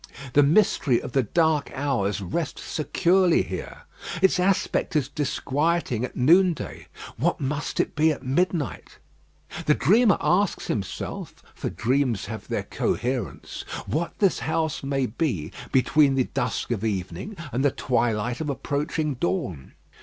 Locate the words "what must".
7.17-7.79